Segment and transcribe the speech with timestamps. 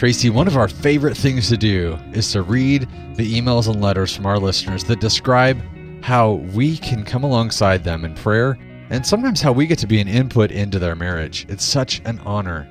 [0.00, 4.16] Tracy, one of our favorite things to do is to read the emails and letters
[4.16, 5.60] from our listeners that describe
[6.02, 8.56] how we can come alongside them in prayer
[8.88, 11.44] and sometimes how we get to be an input into their marriage.
[11.50, 12.66] It's such an honor.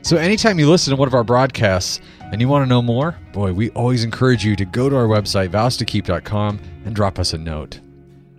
[0.00, 2.00] So, anytime you listen to one of our broadcasts
[2.32, 5.06] and you want to know more, boy, we always encourage you to go to our
[5.06, 7.78] website, vows2keep.com, and drop us a note.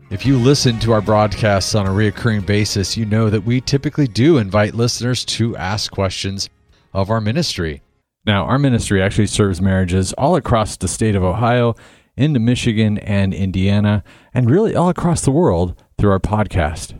[0.09, 4.07] If you listen to our broadcasts on a recurring basis, you know that we typically
[4.07, 6.49] do invite listeners to ask questions
[6.91, 7.83] of our ministry.
[8.25, 11.75] Now, our ministry actually serves marriages all across the state of Ohio,
[12.17, 16.97] into Michigan and Indiana, and really all across the world through our podcast.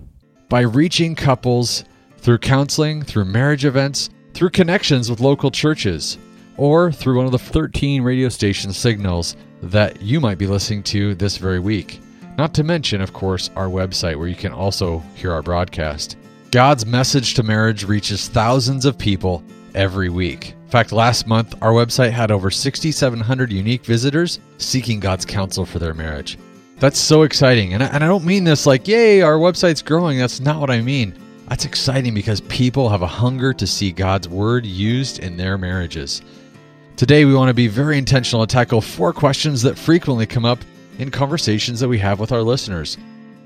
[0.50, 1.86] By reaching couples
[2.18, 6.18] through counseling, through marriage events, through connections with local churches,
[6.58, 11.14] or through one of the 13 radio station signals that you might be listening to
[11.16, 12.00] this very week.
[12.38, 16.18] Not to mention, of course, our website where you can also hear our broadcast.
[16.50, 19.44] God's message to marriage reaches thousands of people
[19.76, 20.56] every week.
[20.72, 25.80] In fact, last month, our website had over 6,700 unique visitors seeking God's counsel for
[25.80, 26.38] their marriage.
[26.80, 27.74] That's so exciting.
[27.74, 30.18] And I, and I don't mean this like, yay, our website's growing.
[30.18, 31.14] That's not what I mean.
[31.50, 36.22] That's exciting because people have a hunger to see God's word used in their marriages.
[36.96, 40.60] Today, we want to be very intentional to tackle four questions that frequently come up
[41.00, 42.98] in conversations that we have with our listeners.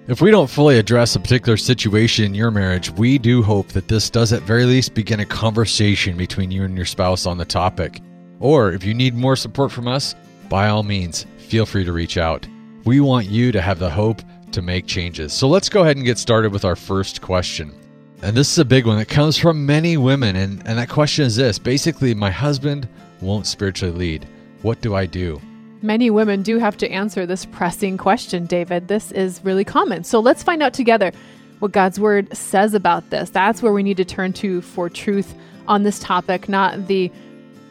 [0.08, 3.88] If we don't fully address a particular situation in your marriage, we do hope that
[3.88, 7.46] this does at very least begin a conversation between you and your spouse on the
[7.46, 8.02] topic.
[8.40, 10.14] Or if you need more support from us,
[10.48, 12.48] by all means, feel free to reach out.
[12.84, 14.22] We want you to have the hope
[14.52, 15.34] to make changes.
[15.34, 17.74] So let's go ahead and get started with our first question.
[18.22, 20.36] And this is a big one that comes from many women.
[20.36, 22.88] And, and that question is this basically, my husband
[23.22, 24.28] won't spiritually lead.
[24.62, 25.42] What do I do?
[25.86, 28.88] Many women do have to answer this pressing question, David.
[28.88, 30.04] This is really common.
[30.04, 31.12] So let's find out together
[31.60, 33.30] what God's word says about this.
[33.30, 35.36] That's where we need to turn to for truth
[35.68, 37.10] on this topic, not the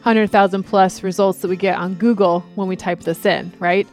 [0.03, 3.85] 100,000 plus results that we get on Google when we type this in, right?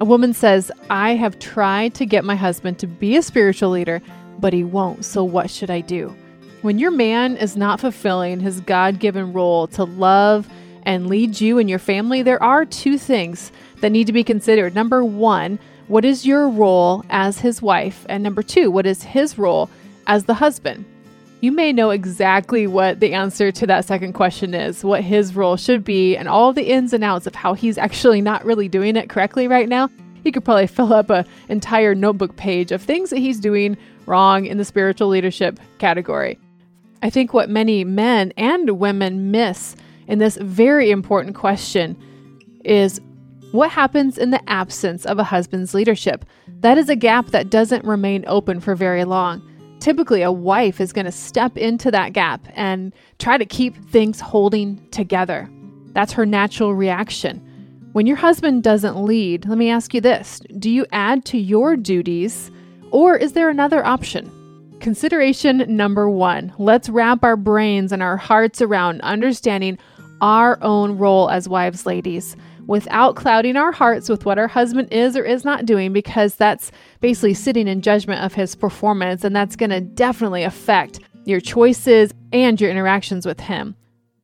[0.00, 4.00] A woman says, I have tried to get my husband to be a spiritual leader,
[4.38, 5.04] but he won't.
[5.04, 6.16] So what should I do?
[6.62, 10.48] When your man is not fulfilling his God given role to love,
[10.84, 14.74] and lead you and your family, there are two things that need to be considered.
[14.74, 15.58] Number one,
[15.88, 18.06] what is your role as his wife?
[18.08, 19.68] And number two, what is his role
[20.06, 20.84] as the husband?
[21.40, 25.58] You may know exactly what the answer to that second question is, what his role
[25.58, 28.96] should be, and all the ins and outs of how he's actually not really doing
[28.96, 29.90] it correctly right now.
[30.24, 34.46] You could probably fill up an entire notebook page of things that he's doing wrong
[34.46, 36.38] in the spiritual leadership category.
[37.02, 41.96] I think what many men and women miss in this very important question
[42.64, 43.00] is
[43.52, 46.24] what happens in the absence of a husband's leadership?
[46.60, 49.42] That is a gap that doesn't remain open for very long.
[49.80, 54.18] Typically, a wife is going to step into that gap and try to keep things
[54.18, 55.48] holding together.
[55.92, 57.38] That's her natural reaction.
[57.92, 61.76] When your husband doesn't lead, let me ask you this do you add to your
[61.76, 62.50] duties,
[62.90, 64.30] or is there another option?
[64.80, 69.78] Consideration number one let's wrap our brains and our hearts around understanding
[70.24, 72.34] our own role as wives, ladies,
[72.66, 76.72] without clouding our hearts with what our husband is or is not doing, because that's
[77.02, 82.14] basically sitting in judgment of his performance, and that's going to definitely affect your choices
[82.32, 83.76] and your interactions with him.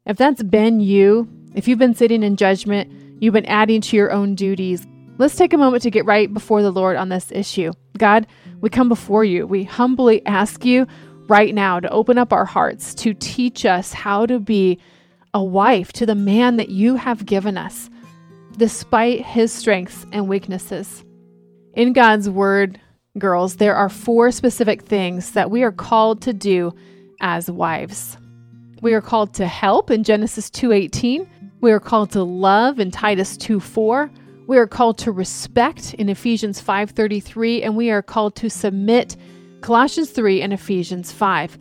[0.07, 2.91] If that's been you, if you've been sitting in judgment,
[3.23, 4.87] you've been adding to your own duties,
[5.19, 7.73] let's take a moment to get right before the Lord on this issue.
[7.99, 8.27] God,
[8.63, 9.47] we come before you.
[9.47, 10.87] We humbly ask you
[11.29, 14.79] right now to open up our hearts, to teach us how to be
[15.33, 17.91] a wife to the man that you have given us,
[18.57, 21.05] despite his strengths and weaknesses.
[21.75, 22.81] In God's word,
[23.19, 26.73] girls, there are four specific things that we are called to do
[27.21, 28.17] as wives.
[28.83, 31.27] We are called to help in Genesis 2:18.
[31.61, 34.11] We are called to love in Titus 2:4.
[34.47, 39.17] We are called to respect in Ephesians 5:33 and we are called to submit
[39.61, 41.59] Colossians 3 and Ephesians 5.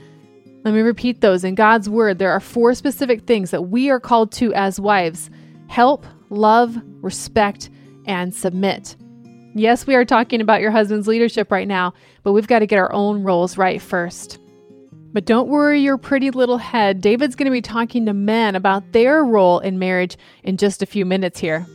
[0.63, 1.43] Let me repeat those.
[1.43, 5.29] In God's word, there are four specific things that we are called to as wives
[5.67, 7.69] help, love, respect,
[8.05, 8.95] and submit.
[9.55, 12.79] Yes, we are talking about your husband's leadership right now, but we've got to get
[12.79, 14.39] our own roles right first.
[15.11, 17.01] But don't worry your pretty little head.
[17.01, 20.87] David's going to be talking to men about their role in marriage in just a
[20.87, 21.65] few minutes here.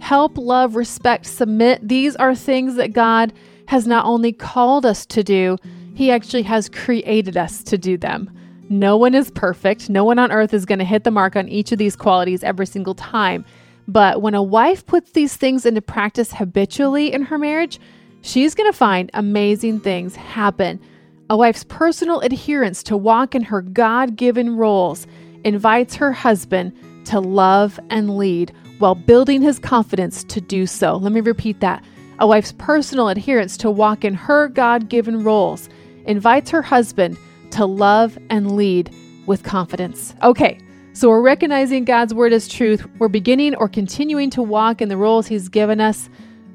[0.00, 1.86] Help, love, respect, submit.
[1.86, 3.32] These are things that God
[3.68, 5.58] has not only called us to do,
[5.94, 8.30] He actually has created us to do them.
[8.68, 9.90] No one is perfect.
[9.90, 12.42] No one on earth is going to hit the mark on each of these qualities
[12.42, 13.44] every single time.
[13.86, 17.78] But when a wife puts these things into practice habitually in her marriage,
[18.22, 20.80] she's going to find amazing things happen.
[21.28, 25.06] A wife's personal adherence to walk in her God given roles
[25.44, 26.72] invites her husband
[27.06, 30.96] to love and lead while building his confidence to do so.
[30.96, 31.84] Let me repeat that.
[32.18, 35.68] A wife's personal adherence to walk in her God given roles
[36.06, 37.16] invites her husband
[37.52, 38.94] to love and lead
[39.26, 40.14] with confidence.
[40.22, 40.58] Okay,
[40.94, 42.86] so we're recognizing God's word as truth.
[42.98, 46.10] We're beginning or continuing to walk in the roles he's given us.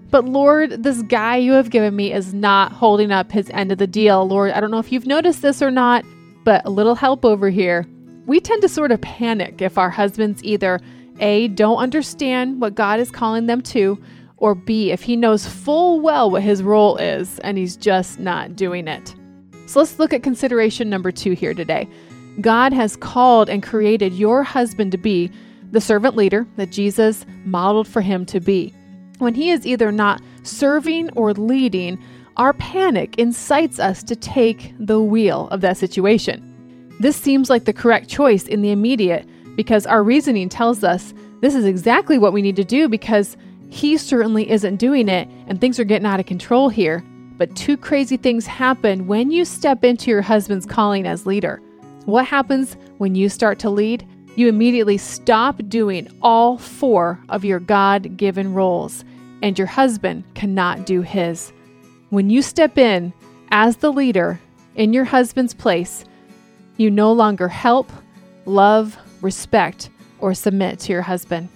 [0.09, 3.77] But Lord, this guy you have given me is not holding up his end of
[3.77, 4.27] the deal.
[4.27, 6.05] Lord, I don't know if you've noticed this or not,
[6.43, 7.85] but a little help over here.
[8.25, 10.79] We tend to sort of panic if our husbands either
[11.19, 14.01] A, don't understand what God is calling them to,
[14.37, 18.55] or B, if he knows full well what his role is and he's just not
[18.55, 19.15] doing it.
[19.67, 21.87] So let's look at consideration number two here today.
[22.39, 25.29] God has called and created your husband to be
[25.71, 28.73] the servant leader that Jesus modeled for him to be.
[29.19, 32.01] When he is either not serving or leading,
[32.37, 36.95] our panic incites us to take the wheel of that situation.
[36.99, 41.55] This seems like the correct choice in the immediate because our reasoning tells us this
[41.55, 43.35] is exactly what we need to do because
[43.69, 47.03] he certainly isn't doing it and things are getting out of control here.
[47.37, 51.61] But two crazy things happen when you step into your husband's calling as leader.
[52.05, 54.07] What happens when you start to lead?
[54.35, 59.03] You immediately stop doing all four of your God given roles,
[59.41, 61.51] and your husband cannot do his.
[62.09, 63.13] When you step in
[63.51, 64.39] as the leader
[64.75, 66.05] in your husband's place,
[66.77, 67.91] you no longer help,
[68.45, 69.89] love, respect,
[70.19, 71.49] or submit to your husband.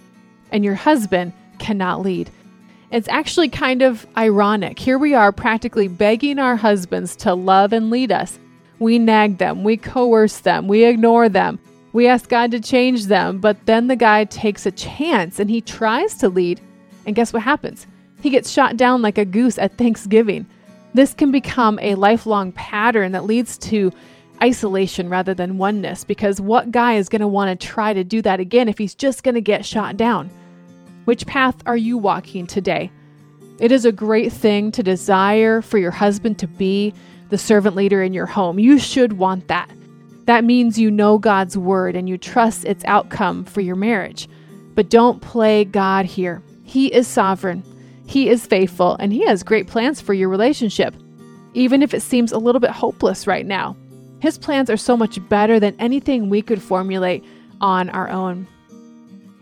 [0.51, 2.29] And your husband cannot lead.
[2.91, 4.77] It's actually kind of ironic.
[4.77, 8.37] Here we are practically begging our husbands to love and lead us.
[8.79, 11.57] We nag them, we coerce them, we ignore them.
[11.93, 15.61] We ask God to change them, but then the guy takes a chance and he
[15.61, 16.59] tries to lead.
[17.05, 17.87] And guess what happens?
[18.21, 20.45] He gets shot down like a goose at Thanksgiving.
[20.93, 23.93] This can become a lifelong pattern that leads to
[24.43, 28.21] isolation rather than oneness because what guy is going to want to try to do
[28.23, 30.29] that again if he's just going to get shot down?
[31.05, 32.91] Which path are you walking today?
[33.59, 36.93] It is a great thing to desire for your husband to be
[37.29, 38.59] the servant leader in your home.
[38.59, 39.69] You should want that.
[40.25, 44.29] That means you know God's word and you trust its outcome for your marriage.
[44.75, 46.41] But don't play God here.
[46.63, 47.63] He is sovereign,
[48.05, 50.95] He is faithful, and He has great plans for your relationship,
[51.53, 53.75] even if it seems a little bit hopeless right now.
[54.19, 57.25] His plans are so much better than anything we could formulate
[57.59, 58.47] on our own.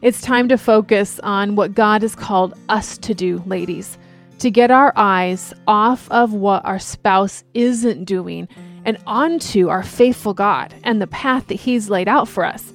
[0.02, 3.98] It's time to focus on what God has called us to do, ladies,
[4.40, 8.48] to get our eyes off of what our spouse isn't doing
[8.86, 12.72] and onto our faithful God and the path that He's laid out for us.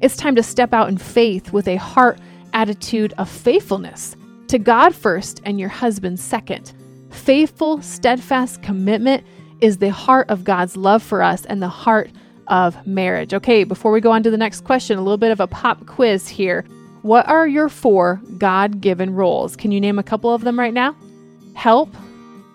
[0.00, 2.18] It's time to step out in faith with a heart
[2.54, 4.16] attitude of faithfulness
[4.48, 6.72] to God first and your husband second.
[7.10, 9.22] Faithful, steadfast commitment
[9.60, 12.10] is the heart of God's love for us and the heart
[12.48, 13.34] of marriage.
[13.34, 15.86] Okay, before we go on to the next question, a little bit of a pop
[15.86, 16.64] quiz here.
[17.02, 19.56] What are your four God given roles?
[19.56, 20.96] Can you name a couple of them right now?
[21.54, 21.94] Help,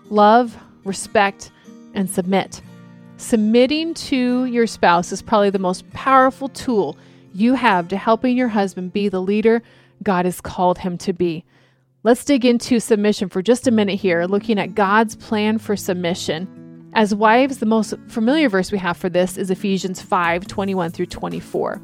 [0.10, 1.51] love, respect,
[1.93, 2.62] and submit.
[3.17, 6.98] Submitting to your spouse is probably the most powerful tool
[7.34, 9.62] you have to helping your husband be the leader
[10.03, 11.43] God has called him to be.
[12.03, 16.59] Let's dig into submission for just a minute here, looking at God's plan for submission.
[16.93, 21.05] As wives, the most familiar verse we have for this is Ephesians 5 21 through
[21.05, 21.81] 24.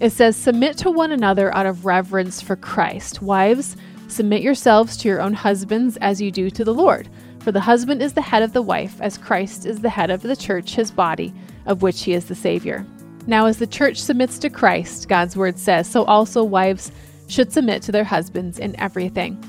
[0.00, 3.20] It says, Submit to one another out of reverence for Christ.
[3.20, 3.76] Wives,
[4.08, 7.08] submit yourselves to your own husbands as you do to the Lord.
[7.40, 10.22] For the husband is the head of the wife, as Christ is the head of
[10.22, 11.34] the church, his body,
[11.66, 12.84] of which he is the Savior.
[13.26, 16.92] Now, as the church submits to Christ, God's word says, so also wives
[17.28, 19.42] should submit to their husbands in everything.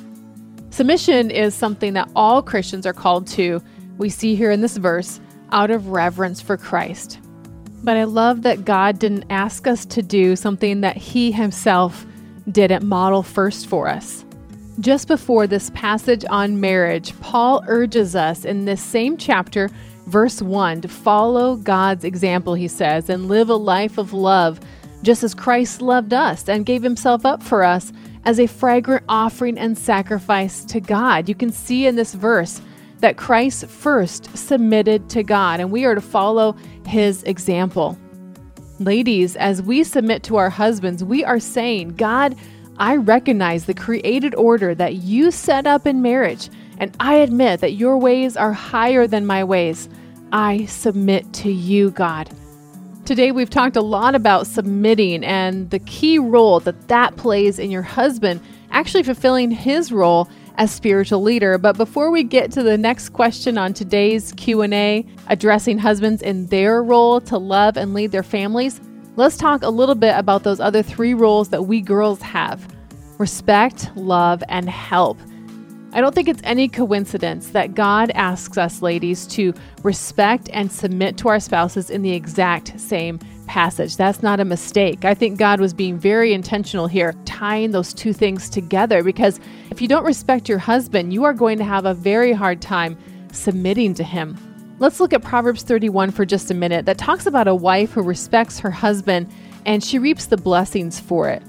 [0.70, 3.62] Submission is something that all Christians are called to,
[4.02, 7.20] we see here in this verse, out of reverence for Christ.
[7.84, 12.06] But I love that God didn't ask us to do something that He Himself
[12.50, 14.26] didn't model first for us.
[14.80, 19.70] Just before this passage on marriage, Paul urges us in this same chapter,
[20.08, 24.60] verse 1, to follow God's example, he says, and live a life of love,
[25.04, 27.94] just as Christ loved us and gave himself up for us
[28.26, 31.30] as a fragrant offering and sacrifice to God.
[31.30, 32.62] You can see in this verse
[33.02, 36.56] that Christ first submitted to God, and we are to follow
[36.86, 37.98] his example.
[38.80, 42.36] Ladies, as we submit to our husbands, we are saying, God,
[42.78, 47.74] I recognize the created order that you set up in marriage, and I admit that
[47.74, 49.88] your ways are higher than my ways.
[50.32, 52.30] I submit to you, God.
[53.06, 57.70] Today, we've talked a lot about submitting and the key role that that plays in
[57.70, 58.40] your husband
[58.72, 61.58] actually fulfilling his role as spiritual leader.
[61.58, 66.84] But before we get to the next question on today's Q&A, addressing husbands in their
[66.84, 68.82] role to love and lead their families,
[69.16, 72.68] let's talk a little bit about those other three roles that we girls have
[73.18, 75.20] respect, love, and help.
[75.94, 79.54] I don't think it's any coincidence that God asks us ladies to
[79.84, 83.20] respect and submit to our spouses in the exact same
[83.52, 83.98] passage.
[83.98, 85.04] That's not a mistake.
[85.04, 89.42] I think God was being very intentional here, tying those two things together because
[89.72, 92.98] if you don't respect your husband, you are going to have a very hard time
[93.34, 94.38] submitting to him.
[94.80, 98.02] Let's look at Proverbs 31 for just a minute that talks about a wife who
[98.02, 99.30] respects her husband
[99.66, 101.44] and she reaps the blessings for it.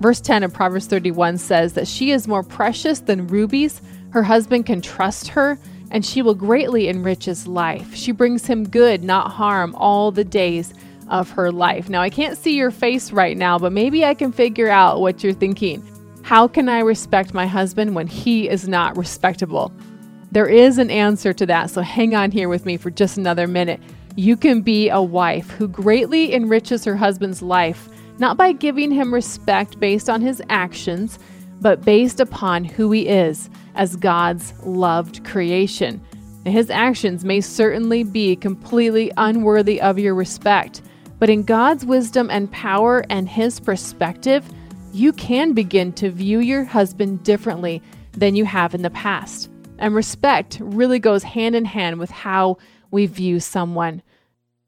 [0.00, 3.80] Verse 10 of Proverbs 31 says that she is more precious than rubies.
[4.10, 5.58] Her husband can trust her,
[5.90, 7.94] and she will greatly enrich his life.
[7.94, 10.74] She brings him good, not harm, all the days
[11.10, 11.88] of her life.
[11.88, 15.22] Now, I can't see your face right now, but maybe I can figure out what
[15.22, 15.86] you're thinking.
[16.22, 19.72] How can I respect my husband when he is not respectable?
[20.30, 23.46] There is an answer to that, so hang on here with me for just another
[23.46, 23.80] minute.
[24.14, 27.88] You can be a wife who greatly enriches her husband's life,
[28.18, 31.18] not by giving him respect based on his actions,
[31.60, 36.00] but based upon who he is as God's loved creation.
[36.44, 40.82] His actions may certainly be completely unworthy of your respect,
[41.18, 44.44] but in God's wisdom and power and his perspective,
[44.92, 47.82] you can begin to view your husband differently
[48.12, 49.50] than you have in the past.
[49.78, 52.58] And respect really goes hand in hand with how
[52.90, 54.02] we view someone.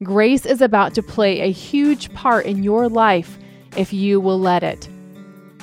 [0.03, 3.39] Grace is about to play a huge part in your life
[3.77, 4.89] if you will let it.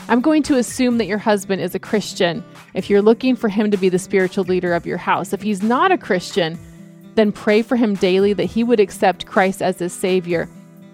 [0.10, 3.72] I'm going to assume that your husband is a Christian if you're looking for him
[3.72, 5.34] to be the spiritual leader of your house.
[5.34, 6.58] If he's not a Christian,
[7.16, 10.48] then pray for him daily that he would accept Christ as his Savior.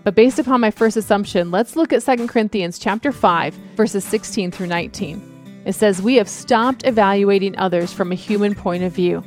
[0.03, 4.51] But based upon my first assumption, let's look at 2 Corinthians chapter 5, verses 16
[4.51, 5.63] through 19.
[5.65, 9.23] It says, We have stopped evaluating others from a human point of view.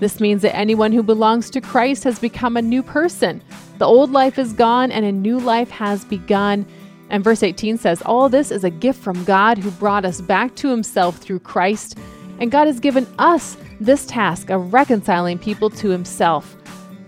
[0.00, 3.42] This means that anyone who belongs to Christ has become a new person.
[3.78, 6.66] The old life is gone and a new life has begun.
[7.08, 10.56] And verse 18 says, All this is a gift from God who brought us back
[10.56, 11.98] to himself through Christ.
[12.40, 16.56] And God has given us this task of reconciling people to himself.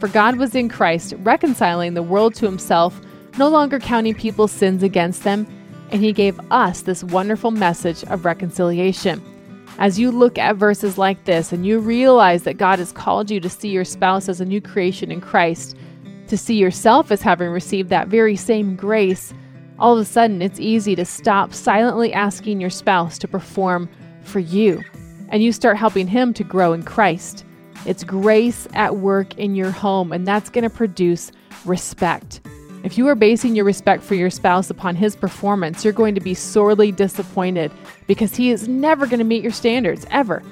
[0.02, 3.00] For God was in Christ, reconciling the world to himself,
[3.38, 5.46] no longer counting people's sins against them
[5.92, 9.22] and He gave us this wonderful message of reconciliation.
[9.78, 13.38] As you look at verses like this and you realize that God has called you
[13.38, 15.76] to see your spouse as a new creation in Christ,
[16.26, 19.32] to see yourself as having received that very same grace,
[19.78, 23.88] all of a sudden it's easy to stop silently asking your spouse to perform
[24.22, 24.82] for you,
[25.28, 27.44] and you start helping him to grow in Christ.
[27.84, 31.32] It's grace at work in your home, and that's going to produce
[31.64, 32.40] respect.
[32.84, 36.20] If you are basing your respect for your spouse upon his performance, you're going to
[36.20, 37.70] be sorely disappointed
[38.06, 40.42] because he is never going to meet your standards, ever.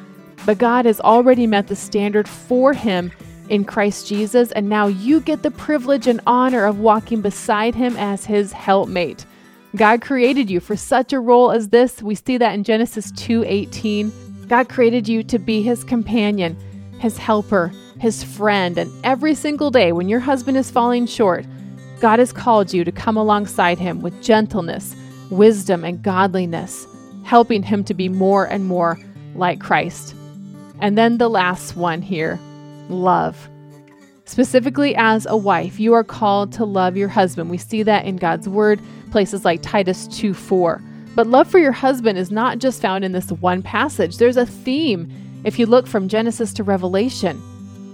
[0.46, 3.12] But God has already met the standard for him
[3.48, 7.96] in Christ Jesus, and now you get the privilege and honor of walking beside him
[7.96, 9.26] as his helpmate.
[9.76, 12.02] God created you for such a role as this.
[12.02, 14.12] We see that in Genesis 2:18.
[14.48, 16.56] God created you to be his companion,
[17.00, 21.46] his helper, his friend, and every single day when your husband is falling short,
[21.98, 24.94] God has called you to come alongside him with gentleness,
[25.30, 26.86] wisdom, and godliness,
[27.24, 28.98] helping him to be more and more
[29.34, 30.14] like Christ.
[30.80, 32.38] And then the last one here
[32.90, 33.48] love.
[34.26, 37.48] Specifically, as a wife, you are called to love your husband.
[37.48, 38.78] We see that in God's word,
[39.10, 40.82] places like Titus 2 4.
[41.14, 44.44] But love for your husband is not just found in this one passage, there's a
[44.44, 45.10] theme
[45.44, 47.42] if you look from Genesis to Revelation.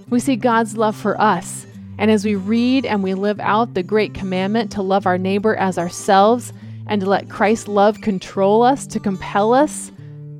[0.09, 3.83] We see God's love for us and as we read and we live out the
[3.83, 6.53] great commandment to love our neighbor as ourselves
[6.87, 9.91] and to let Christ's love control us, to compel us,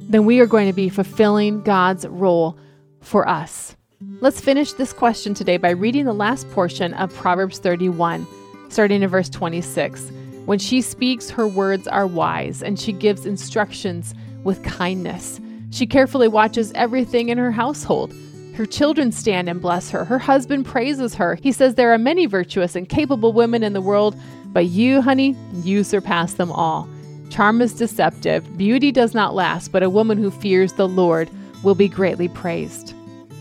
[0.02, 2.58] then we are going to be fulfilling God's role
[3.02, 3.76] for us.
[4.22, 8.26] Let's finish this question today by reading the last portion of Proverbs 31,
[8.70, 10.12] starting in verse 26.
[10.46, 15.42] When she speaks, her words are wise, and she gives instructions with kindness.
[15.70, 18.14] She carefully watches everything in her household.
[18.56, 20.06] Her children stand and bless her.
[20.06, 21.36] Her husband praises her.
[21.36, 24.16] He says there are many virtuous and capable women in the world,
[24.48, 26.90] but you, honey, you surpass them all.
[27.30, 31.30] Charm is deceptive, beauty does not last, but a woman who fears the Lord
[31.64, 32.94] will be greatly praised.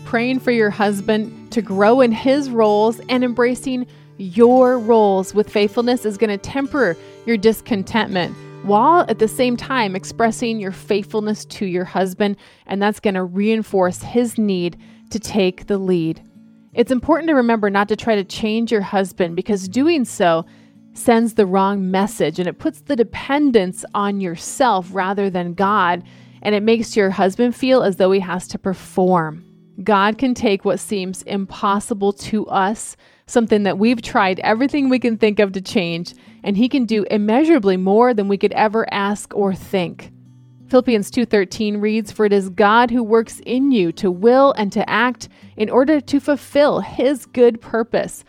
[0.07, 3.85] praying for your husband to grow in his roles and embracing
[4.17, 8.33] your roles with faithfulness is going to temper your discontentment
[8.63, 13.23] while at the same time expressing your faithfulness to your husband, and that's going to
[13.23, 14.77] reinforce his need
[15.09, 16.21] to take the lead.
[16.73, 20.45] It's important to remember not to try to change your husband because doing so
[20.93, 26.03] sends the wrong message and it puts the dependence on yourself rather than God,
[26.41, 29.43] and it makes your husband feel as though he has to perform.
[29.83, 32.97] God can take what seems impossible to us
[33.27, 36.13] something that we've tried everything we can think of to change,
[36.47, 40.13] and he can do immeasurably more than we could ever ask or think.
[40.67, 44.89] Philippians 2:13 reads, "For it is God who works in you to will and to
[44.89, 45.27] act
[45.57, 48.23] in order to fulfill his good purpose."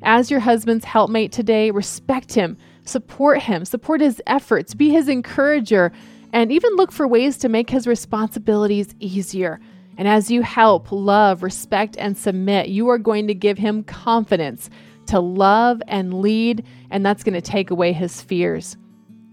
[0.00, 5.90] As your husband's helpmate today, respect him, support him, support his efforts, be his encourager,
[6.32, 9.58] and even look for ways to make his responsibilities easier.
[9.98, 14.70] And as you help, love, respect, and submit, you are going to give him confidence
[15.08, 18.76] to love and lead, and that's going to take away his fears.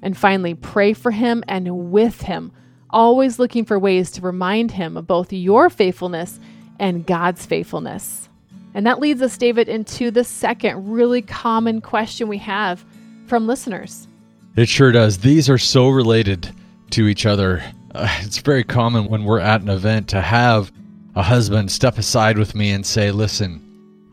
[0.01, 2.51] And finally, pray for him and with him,
[2.89, 6.39] always looking for ways to remind him of both your faithfulness
[6.79, 8.29] and God's faithfulness.
[8.73, 12.83] And that leads us, David, into the second really common question we have
[13.27, 14.07] from listeners.
[14.55, 15.19] It sure does.
[15.19, 16.51] These are so related
[16.91, 17.63] to each other.
[17.93, 20.71] Uh, it's very common when we're at an event to have
[21.15, 23.61] a husband step aside with me and say, Listen,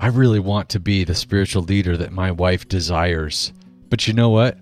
[0.01, 3.53] I really want to be the spiritual leader that my wife desires.
[3.89, 4.59] But you know what?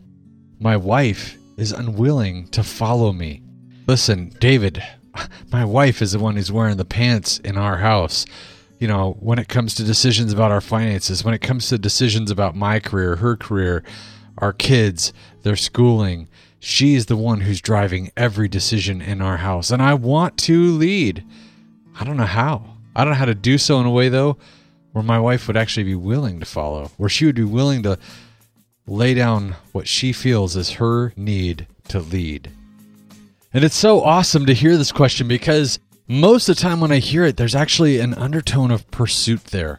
[0.58, 3.42] My wife is unwilling to follow me.
[3.86, 4.82] Listen, David,
[5.52, 8.26] my wife is the one who's wearing the pants in our house.
[8.78, 12.30] You know, when it comes to decisions about our finances, when it comes to decisions
[12.30, 13.84] about my career, her career,
[14.38, 16.28] our kids, their schooling,
[16.60, 21.24] She's the one who's driving every decision in our house, and I want to lead.
[21.98, 22.78] I don't know how.
[22.96, 24.38] I don't know how to do so in a way, though,
[24.98, 27.96] where my wife would actually be willing to follow, where she would be willing to
[28.84, 32.50] lay down what she feels is her need to lead.
[33.54, 36.98] And it's so awesome to hear this question because most of the time when I
[36.98, 39.78] hear it, there's actually an undertone of pursuit there.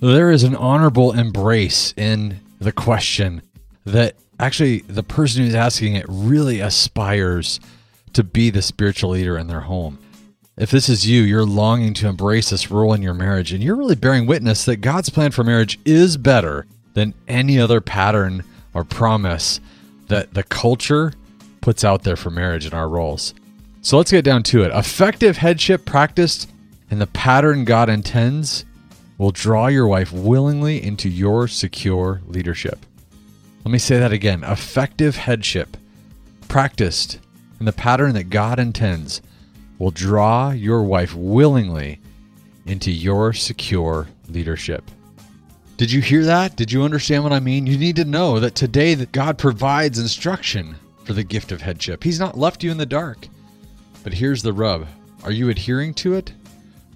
[0.00, 3.42] There is an honorable embrace in the question
[3.84, 7.60] that actually the person who's asking it really aspires
[8.14, 9.98] to be the spiritual leader in their home.
[10.58, 13.76] If this is you, you're longing to embrace this role in your marriage, and you're
[13.76, 18.42] really bearing witness that God's plan for marriage is better than any other pattern
[18.74, 19.60] or promise
[20.08, 21.12] that the culture
[21.60, 23.34] puts out there for marriage in our roles.
[23.82, 24.72] So let's get down to it.
[24.74, 26.50] Effective headship practiced
[26.90, 28.64] in the pattern God intends
[29.16, 32.84] will draw your wife willingly into your secure leadership.
[33.64, 34.42] Let me say that again.
[34.42, 35.76] Effective headship,
[36.48, 37.20] practiced
[37.60, 39.22] in the pattern that God intends,
[39.78, 42.00] will draw your wife willingly
[42.66, 44.90] into your secure leadership.
[45.76, 46.56] Did you hear that?
[46.56, 47.66] Did you understand what I mean?
[47.66, 52.02] You need to know that today that God provides instruction for the gift of headship.
[52.02, 53.28] He's not left you in the dark.
[54.02, 54.86] But here's the rub.
[55.22, 56.32] Are you adhering to it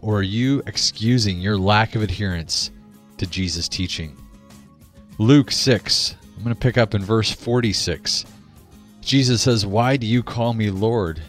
[0.00, 2.70] or are you excusing your lack of adherence
[3.18, 4.16] to Jesus' teaching?
[5.18, 8.24] Luke 6 I'm going to pick up in verse 46.
[9.00, 11.22] Jesus says, Why do you call me Lord,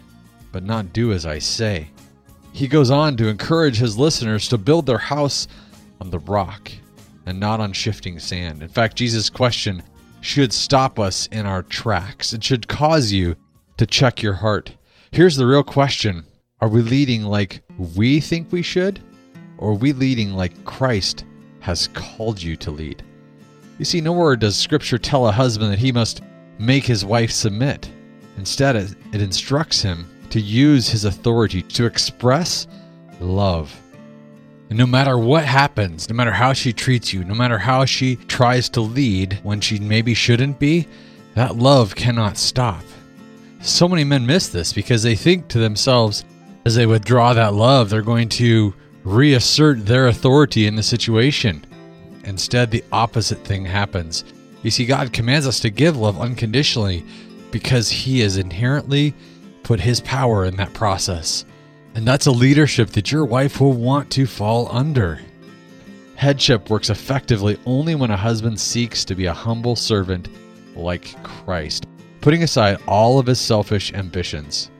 [0.53, 1.89] but not do as I say?
[2.53, 5.47] He goes on to encourage his listeners to build their house
[5.99, 6.71] on the rock
[7.25, 8.61] and not on shifting sand.
[8.61, 9.83] In fact, Jesus' question
[10.21, 12.31] should stop us in our tracks.
[12.31, 13.35] It should cause you
[13.77, 14.71] to check your heart.
[15.11, 16.23] Here's the real question
[16.61, 17.63] Are we leading like
[17.95, 18.99] we think we should,
[19.57, 21.25] or are we leading like Christ
[21.61, 23.03] has called you to lead?
[23.79, 26.21] You see, nowhere does Scripture tell a husband that he must
[26.59, 27.89] make his wife submit.
[28.37, 32.65] Instead, it, instructs him to use his authority to express
[33.19, 33.79] love.
[34.69, 38.15] And no matter what happens, no matter how she treats you, no matter how she
[38.15, 40.87] tries to lead when she maybe shouldn't be,
[41.35, 42.83] that love cannot stop.
[43.61, 46.25] So many men miss this because they think to themselves,
[46.65, 51.63] as they withdraw that love, they're going to reassert their authority in the situation.
[52.23, 54.23] Instead, the opposite thing happens.
[54.63, 57.05] You see, God commands us to give love unconditionally
[57.51, 59.13] because He is inherently
[59.63, 61.45] put His power in that process.
[61.95, 65.19] And that's a leadership that your wife will want to fall under.
[66.15, 70.29] Headship works effectively only when a husband seeks to be a humble servant
[70.75, 71.87] like Christ,
[72.21, 74.71] putting aside all of his selfish ambitions.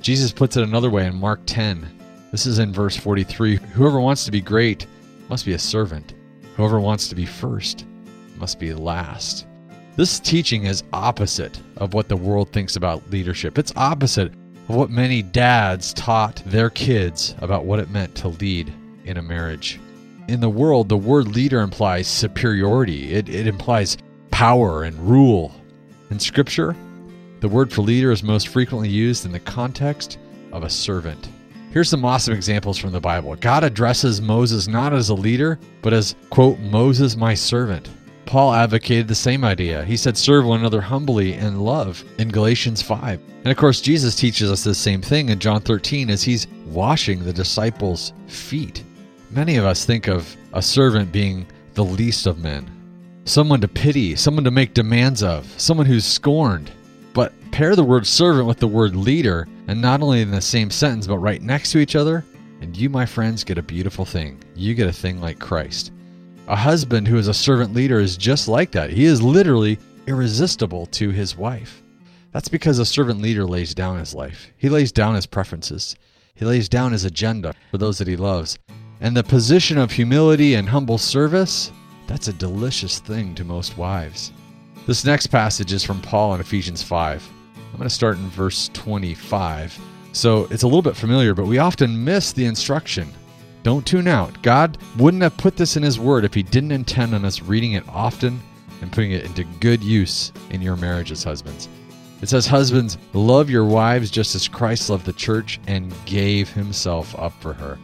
[0.00, 1.88] Jesus puts it another way in Mark 10.
[2.30, 4.86] This is in verse 43 Whoever wants to be great
[5.28, 6.14] must be a servant.
[6.56, 7.86] Whoever wants to be first
[8.36, 9.46] must be last.
[10.00, 13.58] This teaching is opposite of what the world thinks about leadership.
[13.58, 14.32] It's opposite
[14.66, 18.72] of what many dads taught their kids about what it meant to lead.
[19.04, 19.78] in a marriage.
[20.26, 23.98] In the world, the word leader implies superiority, it, it implies
[24.30, 25.54] power and rule.
[26.10, 26.74] In Scripture,
[27.40, 30.16] the word for leader is most frequently used in the context
[30.50, 31.28] of a servant.
[31.72, 33.36] Here's some awesome examples from the Bible.
[33.36, 37.90] God addresses Moses not as a leader, but as, quote, Moses, my servant.
[38.30, 39.84] Paul advocated the same idea.
[39.84, 43.20] He said, serve one another humbly in love in Galatians 5.
[43.38, 47.24] And of course, Jesus teaches us the same thing in John 13 as he's washing
[47.24, 48.84] the disciples' feet.
[49.32, 52.70] Many of us think of a servant being the least of men,
[53.24, 56.70] someone to pity, someone to make demands of, someone who's scorned.
[57.12, 60.70] But pair the word servant with the word leader, and not only in the same
[60.70, 62.24] sentence, but right next to each other,
[62.60, 64.40] and you, my friends, get a beautiful thing.
[64.54, 65.90] You get a thing like Christ.
[66.50, 68.90] A husband who is a servant leader is just like that.
[68.90, 71.80] He is literally irresistible to his wife.
[72.32, 74.50] That's because a servant leader lays down his life.
[74.56, 75.94] He lays down his preferences.
[76.34, 78.58] He lays down his agenda for those that he loves.
[79.00, 81.70] And the position of humility and humble service,
[82.08, 84.32] that's a delicious thing to most wives.
[84.88, 87.30] This next passage is from Paul in Ephesians 5.
[87.56, 89.78] I'm going to start in verse 25.
[90.10, 93.08] So it's a little bit familiar, but we often miss the instruction.
[93.62, 94.42] Don't tune out.
[94.42, 97.72] God wouldn't have put this in His Word if He didn't intend on us reading
[97.72, 98.40] it often
[98.80, 101.68] and putting it into good use in your marriages, husbands.
[102.22, 107.18] It says, Husbands, love your wives just as Christ loved the church and gave Himself
[107.18, 107.78] up for her.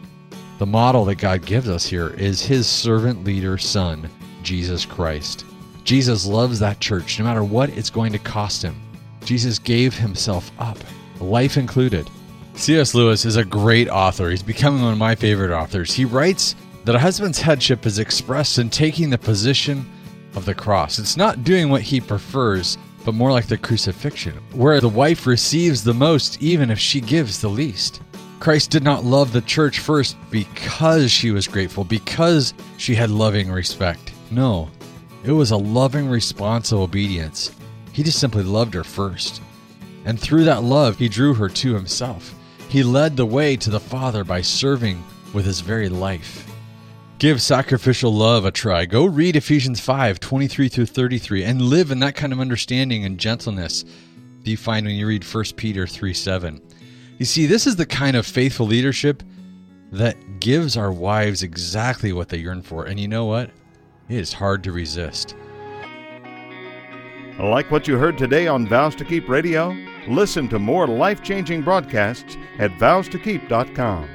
[0.59, 4.09] The model that God gives us here is His servant leader son,
[4.43, 5.45] Jesus Christ.
[5.87, 8.75] Jesus loves that church no matter what it's going to cost him.
[9.23, 10.77] Jesus gave himself up,
[11.21, 12.09] life included.
[12.57, 12.95] C.S.
[12.95, 14.29] Lewis is a great author.
[14.29, 15.93] He's becoming one of my favorite authors.
[15.93, 19.89] He writes that a husband's headship is expressed in taking the position
[20.35, 20.97] of the cross.
[20.97, 25.83] It's not doing what he prefers, but more like the crucifixion, where the wife receives
[25.83, 28.01] the most even if she gives the least.
[28.39, 33.51] Christ did not love the church first because she was grateful, because she had loving
[33.51, 34.13] respect.
[34.31, 34.69] No,
[35.23, 37.51] it was a loving response of obedience.
[37.93, 39.41] He just simply loved her first.
[40.05, 42.33] And through that love, he drew her to himself.
[42.69, 45.03] He led the way to the Father by serving
[45.33, 46.45] with his very life.
[47.19, 48.85] Give sacrificial love a try.
[48.85, 53.17] Go read Ephesians 5 23 through 33 and live in that kind of understanding and
[53.17, 56.61] gentleness that you find when you read 1 Peter 3 7.
[57.17, 59.23] You see, this is the kind of faithful leadership
[59.91, 62.85] that gives our wives exactly what they yearn for.
[62.85, 63.49] And you know what?
[64.09, 65.35] It is hard to resist.
[67.39, 69.86] Like what you heard today on Vows to Keep Radio?
[70.07, 74.09] Listen to more life changing broadcasts at vowstokeep.com.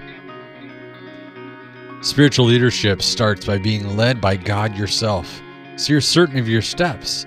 [2.03, 5.41] Spiritual leadership starts by being led by God yourself,
[5.77, 7.27] so you're certain of your steps.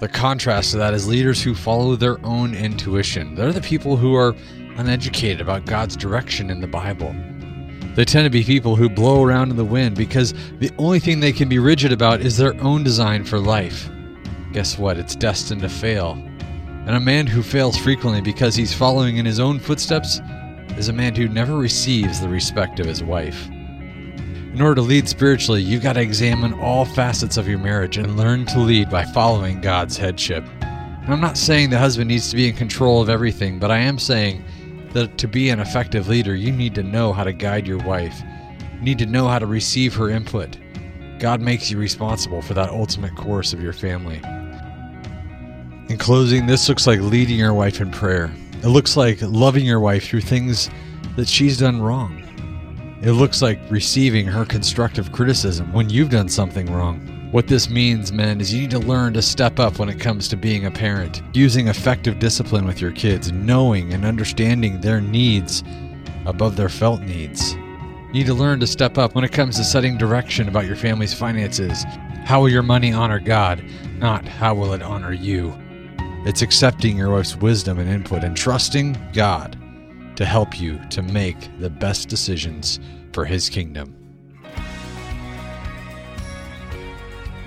[0.00, 3.34] The contrast to that is leaders who follow their own intuition.
[3.34, 4.34] They're the people who are
[4.76, 7.14] uneducated about God's direction in the Bible.
[7.94, 11.20] They tend to be people who blow around in the wind because the only thing
[11.20, 13.88] they can be rigid about is their own design for life.
[14.52, 14.98] Guess what?
[14.98, 16.22] It's destined to fail.
[16.86, 20.20] And a man who fails frequently because he's following in his own footsteps
[20.76, 23.48] is a man who never receives the respect of his wife.
[23.48, 28.16] In order to lead spiritually, you've got to examine all facets of your marriage and
[28.16, 30.44] learn to lead by following God's headship.
[30.60, 33.78] And I'm not saying the husband needs to be in control of everything, but I
[33.78, 34.44] am saying
[34.92, 38.20] that to be an effective leader, you need to know how to guide your wife.
[38.74, 40.58] You need to know how to receive her input.
[41.18, 44.20] God makes you responsible for that ultimate course of your family.
[45.92, 48.32] In closing, this looks like leading your wife in prayer.
[48.62, 50.70] It looks like loving your wife through things
[51.16, 52.24] that she's done wrong.
[53.02, 57.28] It looks like receiving her constructive criticism when you've done something wrong.
[57.30, 60.28] What this means, men, is you need to learn to step up when it comes
[60.28, 65.62] to being a parent, using effective discipline with your kids, knowing and understanding their needs
[66.24, 67.52] above their felt needs.
[67.52, 70.76] You need to learn to step up when it comes to setting direction about your
[70.76, 71.84] family's finances.
[72.24, 73.62] How will your money honor God,
[73.98, 75.54] not how will it honor you?
[76.24, 79.58] It's accepting your wife's wisdom and input and trusting God
[80.14, 82.78] to help you to make the best decisions
[83.12, 83.96] for His kingdom.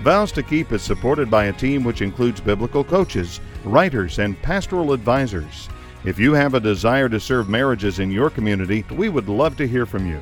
[0.02, 4.92] Vows to Keep is supported by a team which includes biblical coaches, writers, and pastoral
[4.92, 5.70] advisors.
[6.04, 9.66] If you have a desire to serve marriages in your community, we would love to
[9.66, 10.20] hear from you.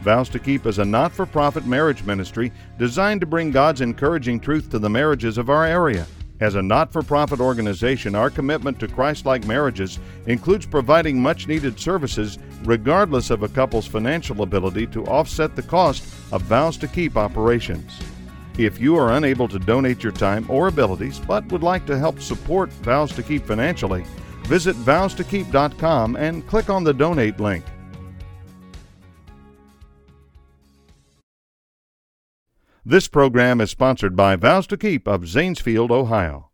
[0.00, 4.40] Vows to Keep is a not for profit marriage ministry designed to bring God's encouraging
[4.40, 6.06] truth to the marriages of our area.
[6.40, 11.46] As a not for profit organization, our commitment to Christ like marriages includes providing much
[11.46, 16.88] needed services regardless of a couple's financial ability to offset the cost of Vows to
[16.88, 17.98] Keep operations.
[18.56, 22.20] If you are unable to donate your time or abilities but would like to help
[22.20, 24.04] support Vows to Keep financially,
[24.44, 27.64] visit vowstokeep.com and click on the donate link.
[32.84, 36.49] This program is sponsored by Vows to Keep of Zanesfield, Ohio.